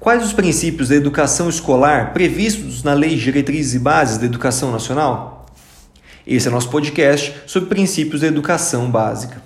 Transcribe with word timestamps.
Quais 0.00 0.24
os 0.24 0.32
princípios 0.32 0.88
da 0.88 0.96
educação 0.96 1.48
escolar 1.48 2.12
previstos 2.12 2.82
na 2.82 2.92
Lei 2.92 3.10
de 3.10 3.22
Diretrizes 3.22 3.74
e 3.74 3.78
Bases 3.78 4.18
da 4.18 4.26
Educação 4.26 4.70
Nacional? 4.70 5.46
Esse 6.26 6.48
é 6.48 6.50
nosso 6.50 6.68
podcast 6.68 7.34
sobre 7.46 7.68
princípios 7.68 8.20
da 8.20 8.26
educação 8.26 8.90
básica. 8.90 9.42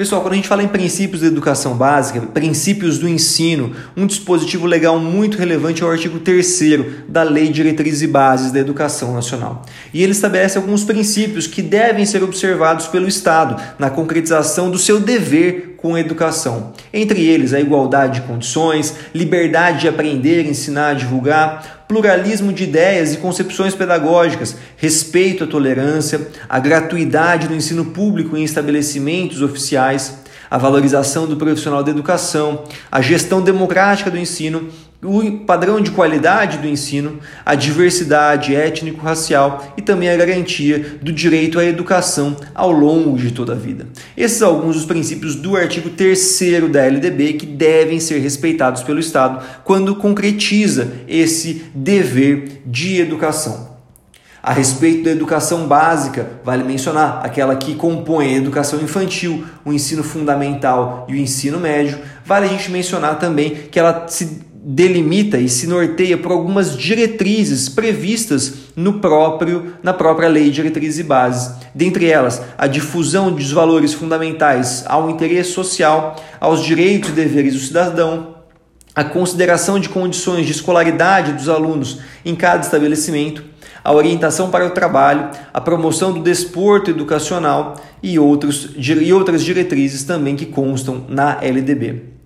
Pessoal, 0.00 0.22
quando 0.22 0.32
a 0.32 0.36
gente 0.36 0.48
fala 0.48 0.62
em 0.62 0.68
princípios 0.68 1.20
da 1.20 1.26
educação 1.26 1.76
básica, 1.76 2.22
princípios 2.22 2.98
do 2.98 3.06
ensino, 3.06 3.76
um 3.94 4.06
dispositivo 4.06 4.66
legal 4.66 4.98
muito 4.98 5.36
relevante 5.36 5.82
é 5.82 5.84
o 5.84 5.90
artigo 5.90 6.18
3 6.18 6.60
da 7.06 7.22
Lei 7.22 7.48
de 7.48 7.52
Diretrizes 7.52 8.00
e 8.00 8.06
Bases 8.06 8.50
da 8.50 8.60
Educação 8.60 9.12
Nacional. 9.12 9.62
E 9.92 10.02
ele 10.02 10.12
estabelece 10.12 10.56
alguns 10.56 10.84
princípios 10.84 11.46
que 11.46 11.60
devem 11.60 12.06
ser 12.06 12.22
observados 12.24 12.86
pelo 12.86 13.06
Estado 13.06 13.62
na 13.78 13.90
concretização 13.90 14.70
do 14.70 14.78
seu 14.78 14.98
dever 14.98 15.69
com 15.80 15.96
educação. 15.96 16.72
Entre 16.92 17.26
eles, 17.26 17.52
a 17.52 17.60
igualdade 17.60 18.20
de 18.20 18.26
condições, 18.26 18.94
liberdade 19.14 19.80
de 19.80 19.88
aprender, 19.88 20.46
ensinar, 20.46 20.94
divulgar, 20.94 21.84
pluralismo 21.88 22.52
de 22.52 22.64
ideias 22.64 23.14
e 23.14 23.16
concepções 23.16 23.74
pedagógicas, 23.74 24.56
respeito 24.76 25.44
à 25.44 25.46
tolerância, 25.46 26.28
a 26.48 26.58
gratuidade 26.60 27.48
do 27.48 27.54
ensino 27.54 27.86
público 27.86 28.36
em 28.36 28.44
estabelecimentos 28.44 29.42
oficiais, 29.42 30.20
a 30.50 30.58
valorização 30.58 31.26
do 31.26 31.36
profissional 31.36 31.82
da 31.82 31.90
educação, 31.90 32.64
a 32.90 33.00
gestão 33.00 33.40
democrática 33.40 34.10
do 34.10 34.18
ensino 34.18 34.68
o 35.02 35.38
padrão 35.46 35.80
de 35.80 35.90
qualidade 35.90 36.58
do 36.58 36.68
ensino, 36.68 37.20
a 37.44 37.54
diversidade 37.54 38.54
étnico-racial 38.54 39.74
e 39.76 39.82
também 39.82 40.10
a 40.10 40.16
garantia 40.16 40.98
do 41.00 41.10
direito 41.10 41.58
à 41.58 41.64
educação 41.64 42.36
ao 42.54 42.70
longo 42.70 43.16
de 43.16 43.30
toda 43.30 43.52
a 43.52 43.56
vida. 43.56 43.86
Esses 44.16 44.38
são 44.38 44.50
alguns 44.50 44.76
dos 44.76 44.84
princípios 44.84 45.34
do 45.34 45.56
artigo 45.56 45.90
3 45.90 46.40
da 46.70 46.84
LDB 46.84 47.34
que 47.34 47.46
devem 47.46 47.98
ser 47.98 48.18
respeitados 48.18 48.82
pelo 48.82 49.00
Estado 49.00 49.42
quando 49.64 49.96
concretiza 49.96 50.92
esse 51.08 51.64
dever 51.74 52.62
de 52.66 53.00
educação. 53.00 53.70
A 54.42 54.54
respeito 54.54 55.04
da 55.04 55.10
educação 55.10 55.66
básica, 55.66 56.26
vale 56.42 56.64
mencionar 56.64 57.20
aquela 57.22 57.56
que 57.56 57.74
compõe 57.74 58.34
a 58.34 58.38
educação 58.38 58.80
infantil, 58.80 59.44
o 59.66 59.72
ensino 59.72 60.02
fundamental 60.02 61.06
e 61.10 61.12
o 61.12 61.16
ensino 61.16 61.60
médio. 61.60 61.98
Vale 62.24 62.46
a 62.46 62.48
gente 62.48 62.70
mencionar 62.70 63.18
também 63.18 63.50
que 63.70 63.78
ela 63.78 64.06
se 64.08 64.49
delimita 64.62 65.38
e 65.38 65.48
se 65.48 65.66
norteia 65.66 66.18
por 66.18 66.32
algumas 66.32 66.76
diretrizes 66.76 67.68
previstas 67.68 68.52
no 68.76 69.00
próprio 69.00 69.74
na 69.82 69.94
própria 69.94 70.28
lei 70.28 70.44
de 70.44 70.50
diretrizes 70.50 70.98
e 70.98 71.02
bases. 71.02 71.54
Dentre 71.74 72.06
elas, 72.06 72.42
a 72.58 72.66
difusão 72.66 73.32
dos 73.32 73.50
valores 73.50 73.94
fundamentais 73.94 74.84
ao 74.86 75.08
interesse 75.08 75.52
social, 75.52 76.16
aos 76.38 76.62
direitos 76.62 77.10
e 77.10 77.12
deveres 77.12 77.54
do 77.54 77.60
cidadão, 77.60 78.36
a 78.94 79.02
consideração 79.02 79.80
de 79.80 79.88
condições 79.88 80.44
de 80.44 80.52
escolaridade 80.52 81.32
dos 81.32 81.48
alunos 81.48 82.00
em 82.22 82.34
cada 82.34 82.62
estabelecimento, 82.62 83.42
a 83.82 83.92
orientação 83.94 84.50
para 84.50 84.66
o 84.66 84.70
trabalho, 84.70 85.30
a 85.54 85.60
promoção 85.60 86.12
do 86.12 86.20
desporto 86.20 86.90
educacional 86.90 87.76
e, 88.02 88.18
outros, 88.18 88.70
e 88.76 89.12
outras 89.12 89.42
diretrizes 89.42 90.04
também 90.04 90.36
que 90.36 90.44
constam 90.44 91.06
na 91.08 91.42
LDB. 91.42 92.19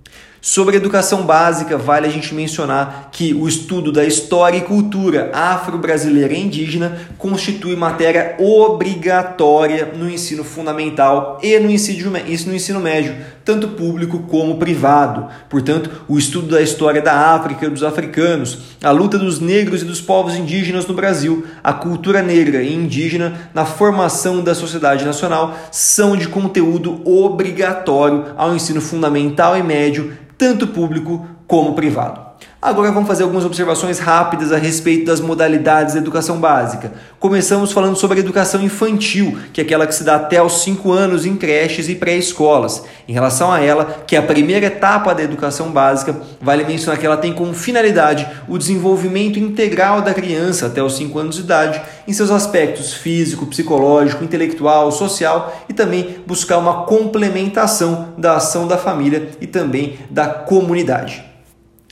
Sobre 0.47 0.77
educação 0.77 1.23
básica, 1.23 1.79
vale 1.79 2.07
a 2.07 2.11
gente 2.11 2.35
mencionar 2.35 3.09
que 3.11 3.33
o 3.33 3.49
estudo 3.49 3.91
da 3.91 4.05
história 4.05 4.59
e 4.59 4.61
cultura 4.61 5.31
afro-brasileira 5.33 6.35
e 6.35 6.39
indígena 6.39 6.99
constitui 7.17 7.75
matéria 7.75 8.37
obrigatória 8.39 9.95
no 9.97 10.07
ensino 10.07 10.45
fundamental 10.45 11.41
e 11.43 11.59
no 11.59 11.71
ensino, 11.71 12.11
no 12.11 12.55
ensino 12.55 12.79
médio, 12.79 13.17
tanto 13.43 13.69
público 13.69 14.19
como 14.29 14.59
privado. 14.59 15.29
Portanto, 15.49 16.05
o 16.07 16.19
estudo 16.19 16.49
da 16.49 16.61
história 16.61 17.01
da 17.01 17.35
África 17.35 17.65
e 17.65 17.71
dos 17.71 17.83
africanos, 17.83 18.77
a 18.83 18.91
luta 18.91 19.17
dos 19.17 19.41
negros 19.41 19.81
e 19.81 19.87
dos 19.87 20.03
povos 20.03 20.35
indígenas 20.37 20.87
no 20.87 20.93
Brasil, 20.93 21.47
a 21.63 21.73
cultura 21.73 22.21
negra 22.21 22.63
e 22.63 22.75
indígena 22.75 23.49
na 23.55 23.65
formação 23.65 24.45
da 24.45 24.55
sociedade 24.55 25.07
nacional 25.07 25.57
são 25.73 26.15
de 26.15 26.29
conteúdo 26.29 27.01
obrigatório 27.03 28.27
ao 28.37 28.55
ensino 28.55 28.83
fundamental 28.83 29.57
e 29.57 29.63
médio 29.63 30.23
tanto 30.45 30.67
público 30.75 31.27
como 31.47 31.75
privado. 31.75 32.24
Agora 32.65 32.91
vamos 32.91 33.07
fazer 33.07 33.25
algumas 33.25 33.45
observações 33.45 33.99
rápidas 33.99 34.51
a 34.51 34.57
respeito 34.57 35.05
das 35.05 35.21
modalidades 35.21 35.93
da 35.93 36.01
educação 36.01 36.39
básica. 36.41 36.95
Começamos 37.21 37.73
falando 37.73 37.95
sobre 37.95 38.17
a 38.17 38.23
educação 38.23 38.63
infantil, 38.63 39.39
que 39.53 39.61
é 39.61 39.65
aquela 39.65 39.87
que 39.87 39.95
se 39.95 40.03
dá 40.03 40.17
até 40.17 40.39
aos 40.39 40.63
5 40.63 40.91
anos 40.91 41.27
em 41.27 41.37
creches 41.37 41.91
e 41.91 41.95
pré-escolas. 41.95 42.83
Em 43.07 43.13
relação 43.13 43.53
a 43.53 43.61
ela, 43.61 44.03
que 44.07 44.17
é 44.17 44.19
a 44.19 44.23
primeira 44.23 44.65
etapa 44.65 45.15
da 45.15 45.23
educação 45.23 45.73
básica, 45.73 46.19
vale 46.41 46.65
mencionar 46.65 46.99
que 46.99 47.05
ela 47.05 47.19
tem 47.19 47.35
como 47.35 47.53
finalidade 47.53 48.27
o 48.49 48.57
desenvolvimento 48.57 49.39
integral 49.39 50.01
da 50.01 50.15
criança 50.15 50.65
até 50.65 50.83
os 50.83 50.97
5 50.97 51.19
anos 51.19 51.37
de 51.37 51.43
idade, 51.43 51.83
em 52.09 52.15
seus 52.15 52.31
aspectos 52.31 52.95
físico, 52.95 53.45
psicológico, 53.45 54.25
intelectual, 54.25 54.91
social 54.91 55.55
e 55.69 55.75
também 55.75 56.17
buscar 56.27 56.57
uma 56.57 56.85
complementação 56.85 58.15
da 58.17 58.37
ação 58.37 58.67
da 58.67 58.79
família 58.79 59.29
e 59.39 59.47
também 59.47 59.99
da 60.09 60.29
comunidade 60.29 61.34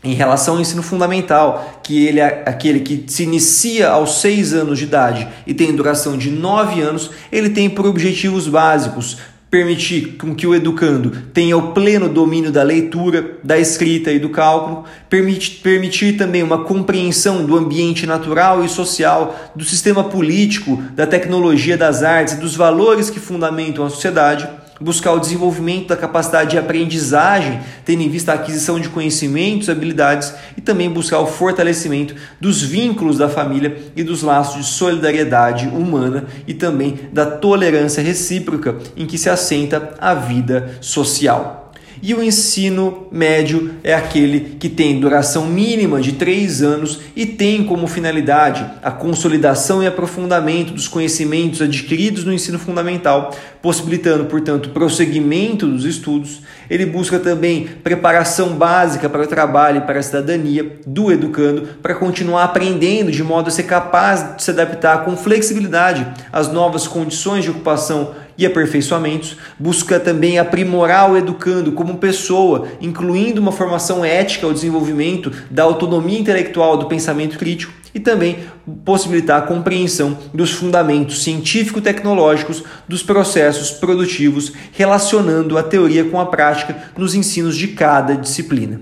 em 0.05 0.15
relação 0.15 0.55
ao 0.55 0.61
ensino 0.61 0.83
fundamental, 0.83 1.81
que 1.83 2.07
ele 2.07 2.21
é 2.21 2.43
aquele 2.47 2.81
que 2.81 3.05
se 3.07 3.23
inicia 3.23 3.91
aos 3.91 4.21
6 4.21 4.53
anos 4.53 4.79
de 4.79 4.85
idade 4.85 5.29
e 5.47 5.55
tem 5.55 5.75
duração 5.75 6.17
de 6.17 6.31
9 6.31 6.81
anos, 6.81 7.11
ele 7.31 7.51
tem 7.51 7.71
por 7.71 7.87
objetivos 7.87 8.49
básicos 8.49 9.19
permitir 9.53 10.17
com 10.17 10.35
que 10.35 10.47
o 10.47 10.55
educando 10.55 11.11
tenha 11.35 11.59
o 11.59 11.73
pleno 11.73 12.09
domínio 12.09 12.51
da 12.51 12.63
leitura, 12.63 13.37
da 13.45 13.59
escrita 13.59 14.11
e 14.11 14.19
do 14.19 14.31
cálculo, 14.31 14.85
permitir, 15.11 15.61
permitir 15.61 16.17
também 16.17 16.43
uma 16.43 16.65
compreensão 16.65 17.45
do 17.45 17.55
ambiente 17.55 18.07
natural 18.07 18.65
e 18.65 18.69
social, 18.69 19.39
do 19.55 19.63
sistema 19.63 20.05
político, 20.05 20.83
da 20.95 21.07
tecnologia 21.07 21.77
das 21.77 22.03
artes 22.03 22.33
e 22.33 22.41
dos 22.41 22.57
valores 22.57 23.11
que 23.11 23.21
fundamentam 23.21 23.85
a 23.85 23.91
sociedade 23.91 24.49
buscar 24.83 25.13
o 25.13 25.21
desenvolvimento 25.21 25.89
da 25.89 25.97
capacidade 25.97 26.51
de 26.51 26.59
aprendizagem, 26.59 27.61
tendo 27.85 28.03
em 28.03 28.09
vista 28.09 28.33
a 28.33 28.35
aquisição 28.35 28.81
de 28.81 28.89
conhecimentos, 28.89 29.71
habilidades 29.71 30.35
e 30.57 30.61
também 30.61 30.91
buscar 30.91 31.21
o 31.21 31.27
fortalecimento 31.27 32.15
dos 32.41 32.63
vínculos 32.63 33.19
da 33.19 33.29
família 33.29 33.77
e 33.95 34.03
dos 34.03 34.23
laços 34.23 34.57
de 34.57 34.71
solidariedade 34.71 35.69
humana 35.69 36.27
e 36.47 36.55
também 36.55 36.99
da 37.13 37.25
tolerância 37.25 38.03
recíproca 38.03 38.77
em 38.97 39.07
que 39.07 39.17
se 39.17 39.31
assenta 39.31 39.95
a 40.01 40.15
vida 40.15 40.77
social. 40.81 41.62
E 42.01 42.15
o 42.15 42.23
ensino 42.23 43.07
médio 43.11 43.75
é 43.83 43.95
aquele 43.95 44.57
que 44.59 44.69
tem 44.69 44.99
duração 45.01 45.47
mínima 45.47 46.01
de 46.01 46.13
três 46.13 46.63
anos 46.63 47.01
e 47.15 47.27
tem 47.27 47.65
como 47.65 47.87
finalidade 47.87 48.65
a 48.83 48.91
consolidação 48.91 49.83
e 49.83 49.87
aprofundamento 49.87 50.73
dos 50.73 50.89
conhecimentos 50.89 51.61
adquiridos 51.61 52.25
no 52.25 52.33
ensino 52.33 52.59
fundamental, 52.59 53.35
possibilitando, 53.61 54.25
portanto, 54.25 54.71
prosseguimento 54.71 55.67
dos 55.67 55.85
estudos. 55.85 56.43
Ele 56.71 56.87
busca 56.87 57.19
também 57.19 57.69
preparação 57.83 58.51
básica 58.51 59.09
para 59.09 59.23
o 59.23 59.27
trabalho 59.27 59.79
e 59.79 59.81
para 59.83 59.99
a 59.99 60.03
cidadania 60.03 60.79
do 60.87 61.13
educando, 61.13 61.69
para 61.83 61.95
continuar 61.95 62.45
aprendendo 62.45 63.11
de 63.11 63.23
modo 63.23 63.49
a 63.49 63.51
ser 63.51 63.65
capaz 63.65 64.37
de 64.37 64.43
se 64.43 64.51
adaptar 64.51 65.05
com 65.05 65.17
flexibilidade 65.17 66.07
às 66.33 66.51
novas 66.53 66.87
condições 66.87 67.45
de 67.45 67.51
ocupação 67.51 68.15
e 68.43 68.47
aperfeiçoamentos, 68.47 69.37
busca 69.59 69.99
também 70.01 70.39
aprimorar 70.39 71.11
o 71.11 71.17
educando 71.17 71.73
como 71.73 71.99
pessoa, 71.99 72.69
incluindo 72.81 73.41
uma 73.41 73.53
formação 73.53 74.05
ética 74.05 74.47
ao 74.47 74.53
desenvolvimento 74.53 75.33
da 75.51 75.63
autonomia 75.63 76.19
intelectual 76.19 76.77
do 76.77 76.87
pensamento 76.87 77.39
crítico 77.39 77.73
e 77.95 78.01
também 78.01 78.39
possibilitar 78.85 79.43
a 79.43 79.47
compreensão 79.47 80.17
dos 80.33 80.53
fundamentos 80.53 81.23
científico-tecnológicos 81.23 82.65
dos 82.89 83.03
processos 83.03 83.71
produtivos, 83.71 84.53
relacionando 84.73 85.59
a 85.59 85.63
teoria 85.63 86.05
com 86.05 86.19
a 86.19 86.27
prática 86.27 86.77
nos 86.97 87.15
ensinos 87.15 87.57
de 87.57 87.69
cada 87.69 88.15
disciplina. 88.17 88.81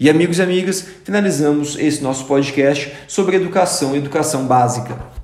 E 0.00 0.08
amigos 0.08 0.38
e 0.38 0.42
amigas, 0.42 0.86
finalizamos 1.04 1.76
esse 1.78 2.02
nosso 2.02 2.24
podcast 2.26 2.92
sobre 3.08 3.36
educação 3.36 3.94
e 3.94 3.98
educação 3.98 4.46
básica. 4.46 5.17